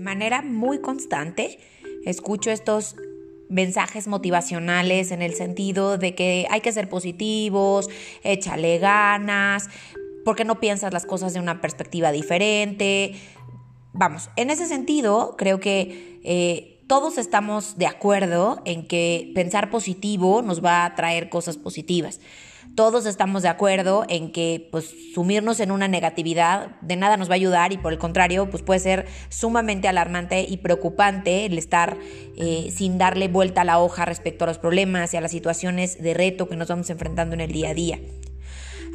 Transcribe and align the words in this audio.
manera 0.00 0.42
muy 0.42 0.80
constante 0.80 1.58
escucho 2.04 2.50
estos 2.50 2.96
mensajes 3.48 4.06
motivacionales 4.08 5.10
en 5.10 5.22
el 5.22 5.34
sentido 5.34 5.98
de 5.98 6.14
que 6.14 6.46
hay 6.50 6.60
que 6.60 6.72
ser 6.72 6.88
positivos, 6.88 7.88
échale 8.22 8.78
ganas, 8.78 9.68
porque 10.24 10.44
no 10.44 10.60
piensas 10.60 10.92
las 10.92 11.06
cosas 11.06 11.32
de 11.32 11.40
una 11.40 11.60
perspectiva 11.60 12.12
diferente. 12.12 13.14
Vamos, 13.92 14.28
en 14.36 14.50
ese 14.50 14.66
sentido, 14.66 15.34
creo 15.38 15.60
que 15.60 16.20
eh, 16.22 16.77
todos 16.88 17.18
estamos 17.18 17.78
de 17.78 17.86
acuerdo 17.86 18.60
en 18.64 18.86
que 18.86 19.30
pensar 19.34 19.70
positivo 19.70 20.42
nos 20.42 20.64
va 20.64 20.84
a 20.84 20.94
traer 20.96 21.28
cosas 21.28 21.56
positivas 21.56 22.20
todos 22.78 23.06
estamos 23.06 23.42
de 23.42 23.48
acuerdo 23.48 24.04
en 24.08 24.30
que 24.30 24.68
pues 24.70 24.94
sumirnos 25.12 25.58
en 25.58 25.72
una 25.72 25.88
negatividad 25.88 26.80
de 26.80 26.94
nada 26.94 27.16
nos 27.16 27.28
va 27.28 27.32
a 27.32 27.34
ayudar 27.34 27.72
y 27.72 27.78
por 27.78 27.92
el 27.92 27.98
contrario 27.98 28.50
pues 28.50 28.62
puede 28.62 28.78
ser 28.78 29.06
sumamente 29.30 29.88
alarmante 29.88 30.46
y 30.48 30.58
preocupante 30.58 31.46
el 31.46 31.58
estar 31.58 31.96
eh, 32.36 32.70
sin 32.72 32.96
darle 32.96 33.26
vuelta 33.26 33.62
a 33.62 33.64
la 33.64 33.80
hoja 33.80 34.04
respecto 34.04 34.44
a 34.44 34.46
los 34.46 34.58
problemas 34.58 35.12
y 35.12 35.16
a 35.16 35.20
las 35.20 35.32
situaciones 35.32 36.00
de 36.00 36.14
reto 36.14 36.48
que 36.48 36.54
nos 36.54 36.68
vamos 36.68 36.88
enfrentando 36.90 37.34
en 37.34 37.40
el 37.40 37.50
día 37.50 37.70
a 37.70 37.74
día. 37.74 37.98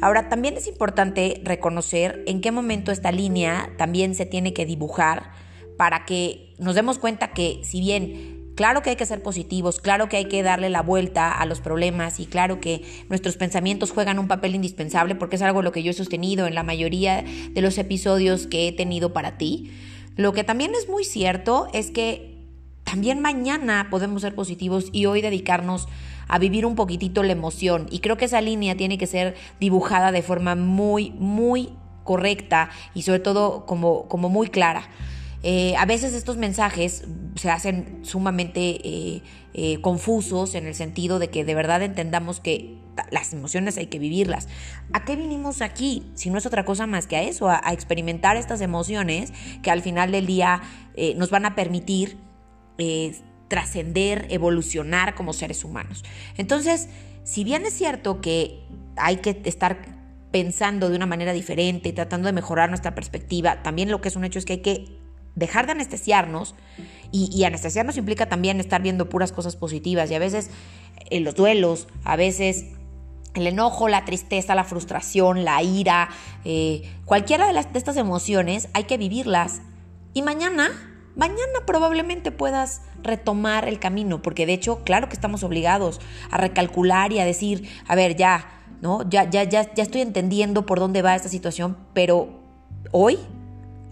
Ahora, 0.00 0.30
también 0.30 0.56
es 0.56 0.66
importante 0.66 1.42
reconocer 1.44 2.22
en 2.26 2.40
qué 2.40 2.50
momento 2.52 2.90
esta 2.90 3.12
línea 3.12 3.70
también 3.76 4.14
se 4.14 4.24
tiene 4.24 4.54
que 4.54 4.64
dibujar 4.64 5.43
para 5.76 6.04
que 6.04 6.54
nos 6.58 6.74
demos 6.74 6.98
cuenta 6.98 7.32
que 7.32 7.60
si 7.64 7.80
bien 7.80 8.34
Claro 8.54 8.82
que 8.82 8.90
hay 8.90 8.96
que 8.96 9.06
ser 9.06 9.20
positivos, 9.20 9.80
claro 9.80 10.08
que 10.08 10.16
hay 10.16 10.26
que 10.26 10.44
darle 10.44 10.70
la 10.70 10.80
vuelta 10.80 11.32
a 11.32 11.44
los 11.44 11.60
problemas 11.60 12.20
y 12.20 12.26
claro 12.26 12.60
que 12.60 12.82
nuestros 13.08 13.36
pensamientos 13.36 13.90
juegan 13.90 14.20
un 14.20 14.28
papel 14.28 14.54
indispensable 14.54 15.16
porque 15.16 15.36
es 15.36 15.42
algo 15.42 15.60
lo 15.60 15.72
que 15.72 15.82
yo 15.82 15.90
he 15.90 15.94
sostenido 15.94 16.46
en 16.46 16.54
la 16.54 16.62
mayoría 16.62 17.24
de 17.50 17.60
los 17.60 17.78
episodios 17.78 18.46
que 18.46 18.68
he 18.68 18.72
tenido 18.72 19.12
para 19.12 19.38
ti. 19.38 19.72
Lo 20.14 20.32
que 20.32 20.44
también 20.44 20.70
es 20.76 20.88
muy 20.88 21.02
cierto 21.02 21.66
es 21.72 21.90
que 21.90 22.46
también 22.84 23.20
mañana 23.20 23.88
podemos 23.90 24.22
ser 24.22 24.36
positivos 24.36 24.86
y 24.92 25.06
hoy 25.06 25.20
dedicarnos 25.20 25.88
a 26.28 26.38
vivir 26.38 26.64
un 26.64 26.76
poquitito 26.76 27.24
la 27.24 27.32
emoción 27.32 27.88
y 27.90 27.98
creo 27.98 28.16
que 28.16 28.26
esa 28.26 28.40
línea 28.40 28.76
tiene 28.76 28.98
que 28.98 29.08
ser 29.08 29.34
dibujada 29.58 30.12
de 30.12 30.22
forma 30.22 30.54
muy, 30.54 31.10
muy 31.18 31.70
correcta 32.04 32.70
y 32.94 33.02
sobre 33.02 33.18
todo 33.18 33.66
como, 33.66 34.06
como 34.06 34.28
muy 34.28 34.46
clara. 34.46 34.88
Eh, 35.46 35.76
a 35.76 35.84
veces 35.84 36.14
estos 36.14 36.38
mensajes 36.38 37.04
se 37.34 37.50
hacen 37.50 37.98
sumamente 38.00 38.80
eh, 38.82 39.22
eh, 39.52 39.78
confusos 39.82 40.54
en 40.54 40.66
el 40.66 40.74
sentido 40.74 41.18
de 41.18 41.28
que 41.28 41.44
de 41.44 41.54
verdad 41.54 41.82
entendamos 41.82 42.40
que 42.40 42.78
las 43.10 43.34
emociones 43.34 43.76
hay 43.76 43.88
que 43.88 43.98
vivirlas. 43.98 44.48
¿A 44.94 45.04
qué 45.04 45.16
vinimos 45.16 45.60
aquí? 45.60 46.10
Si 46.14 46.30
no 46.30 46.38
es 46.38 46.46
otra 46.46 46.64
cosa 46.64 46.86
más 46.86 47.06
que 47.06 47.16
a 47.16 47.22
eso, 47.22 47.50
a, 47.50 47.60
experimentar 47.74 48.38
estas 48.38 48.62
emociones 48.62 49.34
que 49.62 49.70
al 49.70 49.82
final 49.82 50.12
del 50.12 50.24
día 50.24 50.62
nos 51.16 51.28
van 51.28 51.44
a 51.44 51.54
permitir 51.54 52.16
trascender, 53.48 54.26
evolucionar 54.30 55.14
como 55.14 55.34
seres 55.34 55.64
humanos. 55.64 56.04
Entonces, 56.38 56.88
si 57.24 57.44
bien 57.44 57.66
es 57.66 57.74
cierto 57.74 58.22
que 58.22 58.64
hay 58.96 59.16
que 59.16 59.42
estar 59.44 59.76
pensando 60.30 60.88
de 60.88 60.96
una 60.96 61.06
manera 61.06 61.32
diferente, 61.32 61.92
tratando 61.92 62.26
de 62.26 62.32
mejorar 62.32 62.70
nuestra 62.70 62.94
perspectiva, 62.94 63.62
también 63.62 63.90
lo 63.90 64.00
que 64.00 64.08
es 64.08 64.16
un 64.16 64.24
hecho 64.24 64.38
es 64.38 64.44
que 64.44 64.52
hay 64.54 64.62
que 64.62 65.03
dejar 65.34 65.66
de 65.66 65.72
anestesiarnos, 65.72 66.54
y, 67.16 67.44
anestesiarnos 67.44 67.96
implica 67.96 68.26
también 68.26 68.58
estar 68.58 68.82
viendo 68.82 69.08
puras 69.08 69.30
cosas 69.30 69.54
positivas, 69.54 70.10
y 70.10 70.14
a 70.14 70.18
veces 70.18 70.50
eh, 71.10 71.20
los 71.20 71.36
duelos, 71.36 71.86
a 72.02 72.16
veces 72.16 72.66
el 73.34 73.46
enojo, 73.46 73.88
la 73.88 74.04
tristeza, 74.04 74.56
la 74.56 74.64
frustración, 74.64 75.44
la 75.44 75.62
ira, 75.62 76.08
eh, 76.44 76.82
cualquiera 77.04 77.46
de, 77.46 77.52
las, 77.52 77.72
de 77.72 77.78
estas 77.78 77.96
emociones 77.96 78.68
hay 78.72 78.84
que 78.84 78.98
vivirlas. 78.98 79.60
Y 80.12 80.22
mañana, 80.22 80.70
mañana 81.14 81.60
probablemente 81.66 82.32
puedas 82.32 82.82
retomar 83.02 83.68
el 83.68 83.78
camino, 83.78 84.20
porque 84.22 84.46
de 84.46 84.54
hecho, 84.54 84.82
claro 84.82 85.08
que 85.08 85.14
estamos 85.14 85.44
obligados 85.44 86.00
a 86.30 86.38
recalcular 86.38 87.12
y 87.12 87.20
a 87.20 87.24
decir, 87.24 87.68
a 87.86 87.94
ver, 87.94 88.16
ya, 88.16 88.62
¿no? 88.80 89.08
Ya, 89.08 89.30
ya, 89.30 89.44
ya, 89.44 89.72
ya 89.72 89.82
estoy 89.82 90.00
entendiendo 90.00 90.66
por 90.66 90.80
dónde 90.80 91.02
va 91.02 91.14
esta 91.14 91.28
situación, 91.28 91.76
pero 91.92 92.40
hoy 92.92 93.18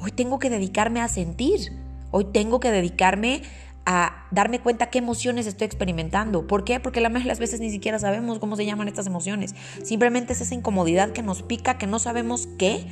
Hoy 0.03 0.11
tengo 0.11 0.41
que 0.41 0.51
dedicarme 0.51 1.01
a 1.01 1.07
sentir. 1.07 1.73
Hoy 2.11 2.25
tengo 2.25 2.59
que 2.59 2.73
dedicarme 2.73 3.43
a 3.87 4.27
darme 4.33 4.59
cuenta 4.59 4.91
qué 4.91 4.99
emociones 4.99 5.47
estoy 5.47 5.67
experimentando. 5.67 6.49
¿Por 6.49 6.65
qué? 6.65 6.81
Porque 6.81 7.01
la 7.01 7.09
mayoría 7.09 7.27
de 7.27 7.29
las 7.29 7.39
veces 7.39 7.61
ni 7.61 7.71
siquiera 7.71 8.01
sabemos 8.01 8.41
cómo 8.41 8.57
se 8.57 8.67
llaman 8.67 8.89
estas 8.89 9.07
emociones. 9.07 9.55
Simplemente 9.85 10.33
es 10.33 10.41
esa 10.41 10.57
incomodidad 10.57 11.13
que 11.13 11.23
nos 11.23 11.43
pica, 11.43 11.79
que 11.79 11.87
no 11.87 12.01
sabemos 12.01 12.49
qué 12.59 12.85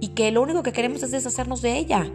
y 0.00 0.08
que 0.08 0.30
lo 0.30 0.40
único 0.40 0.62
que 0.62 0.72
queremos 0.72 1.02
es 1.02 1.10
deshacernos 1.10 1.62
de 1.62 1.78
ella. 1.78 2.08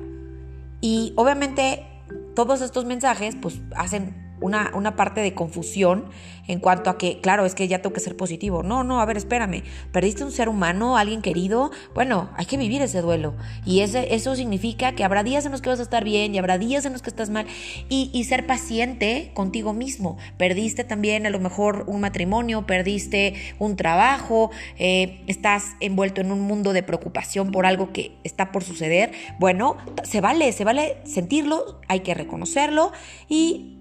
Y 0.79 1.11
obviamente 1.17 1.85
todos 2.33 2.61
estos 2.61 2.85
mensajes 2.85 3.35
pues 3.35 3.59
hacen 3.75 4.15
una, 4.41 4.71
una, 4.73 4.95
parte 4.95 5.21
de 5.21 5.33
confusión 5.33 6.05
en 6.47 6.59
cuanto 6.59 6.89
a 6.89 6.97
que, 6.97 7.21
claro, 7.21 7.45
es 7.45 7.55
que 7.55 7.67
ya 7.67 7.81
tengo 7.81 7.93
que 7.93 7.99
ser 8.01 8.17
positivo. 8.17 8.63
No, 8.63 8.83
no, 8.83 8.99
a 8.99 9.05
ver, 9.05 9.17
espérame. 9.17 9.63
¿Perdiste 9.91 10.23
un 10.23 10.31
ser 10.31 10.49
humano, 10.49 10.97
alguien 10.97 11.21
querido? 11.21 11.71
Bueno, 11.93 12.29
hay 12.35 12.45
que 12.45 12.57
vivir 12.57 12.81
ese 12.81 13.01
duelo. 13.01 13.35
Y 13.65 13.81
ese, 13.81 14.13
eso 14.13 14.35
significa 14.35 14.93
que 14.93 15.03
habrá 15.03 15.23
días 15.23 15.45
en 15.45 15.51
los 15.51 15.61
que 15.61 15.69
vas 15.69 15.79
a 15.79 15.83
estar 15.83 16.03
bien 16.03 16.35
y 16.35 16.39
habrá 16.39 16.57
días 16.57 16.85
en 16.85 16.93
los 16.93 17.01
que 17.01 17.09
estás 17.09 17.29
mal. 17.29 17.45
Y, 17.89 18.09
y 18.13 18.25
ser 18.25 18.47
paciente 18.47 19.31
contigo 19.33 19.73
mismo. 19.73 20.17
Perdiste 20.37 20.83
también 20.83 21.25
a 21.25 21.29
lo 21.29 21.39
mejor 21.39 21.85
un 21.87 22.01
matrimonio, 22.01 22.65
perdiste 22.65 23.35
un 23.59 23.75
trabajo, 23.75 24.51
eh, 24.77 25.21
estás 25.27 25.75
envuelto 25.79 26.21
en 26.21 26.31
un 26.31 26.41
mundo 26.41 26.73
de 26.73 26.83
preocupación 26.83 27.51
por 27.51 27.65
algo 27.65 27.91
que 27.93 28.17
está 28.23 28.51
por 28.51 28.63
suceder. 28.63 29.11
Bueno, 29.39 29.77
se 30.03 30.21
vale, 30.21 30.51
se 30.51 30.63
vale 30.63 30.97
sentirlo, 31.05 31.79
hay 31.87 32.01
que 32.01 32.13
reconocerlo 32.13 32.91
y 33.29 33.80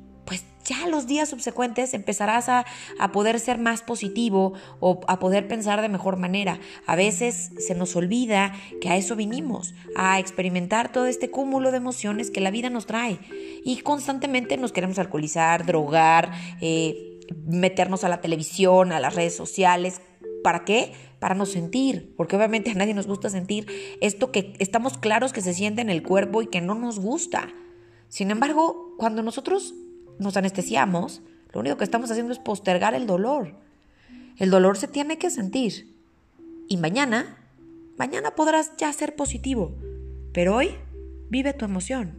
ya 0.70 0.86
los 0.86 1.06
días 1.06 1.28
subsecuentes 1.28 1.94
empezarás 1.94 2.48
a, 2.48 2.64
poder 3.12 3.40
ser 3.40 3.58
más 3.58 3.82
positivo 3.82 4.52
o 4.78 5.00
a 5.08 5.18
poder 5.18 5.48
pensar 5.48 5.80
de 5.82 5.88
mejor 5.88 6.16
manera. 6.16 6.60
A 6.86 6.96
veces 6.96 7.50
se 7.58 7.74
nos 7.74 7.96
olvida 7.96 8.52
que 8.80 8.88
a 8.88 8.96
eso 8.96 9.16
vinimos, 9.16 9.74
a 9.96 10.18
experimentar 10.18 10.92
todo 10.92 11.06
este 11.06 11.30
cúmulo 11.30 11.70
de 11.70 11.78
emociones 11.78 12.30
que 12.30 12.40
la 12.40 12.50
vida 12.50 12.70
nos 12.70 12.86
trae. 12.86 13.18
Y 13.64 13.80
constantemente 13.80 14.56
nos 14.56 14.72
queremos 14.72 14.98
alcoholizar, 14.98 15.66
drogar, 15.66 16.32
eh, 16.60 17.18
meternos 17.46 18.04
a 18.04 18.08
la 18.08 18.20
televisión, 18.20 18.92
a 18.92 19.00
las 19.00 19.14
redes 19.14 19.34
sociales. 19.34 20.00
¿Para 20.44 20.64
qué? 20.64 20.92
Para 21.18 21.34
no 21.34 21.46
sentir, 21.46 22.14
porque 22.16 22.36
obviamente 22.36 22.70
a 22.70 22.74
nadie 22.74 22.94
nos 22.94 23.06
gusta 23.06 23.28
sentir 23.28 23.66
esto 24.00 24.30
que 24.30 24.54
estamos 24.58 24.98
claros 24.98 25.32
que 25.32 25.42
se 25.42 25.52
siente 25.52 25.82
en 25.82 25.90
el 25.90 26.02
cuerpo 26.02 26.42
y 26.42 26.46
que 26.46 26.60
no 26.60 26.74
nos 26.74 26.98
gusta. 26.98 27.48
Sin 28.08 28.30
embargo, 28.30 28.94
cuando 28.98 29.22
nosotros 29.22 29.74
nos 30.20 30.36
anestesiamos, 30.36 31.22
lo 31.52 31.60
único 31.60 31.76
que 31.76 31.84
estamos 31.84 32.10
haciendo 32.10 32.32
es 32.32 32.38
postergar 32.38 32.94
el 32.94 33.06
dolor. 33.06 33.54
El 34.36 34.50
dolor 34.50 34.78
se 34.78 34.88
tiene 34.88 35.18
que 35.18 35.30
sentir. 35.30 35.96
Y 36.68 36.76
mañana, 36.76 37.36
mañana 37.98 38.34
podrás 38.34 38.76
ya 38.76 38.92
ser 38.92 39.16
positivo. 39.16 39.74
Pero 40.32 40.54
hoy, 40.54 40.76
vive 41.28 41.52
tu 41.52 41.64
emoción. 41.64 42.16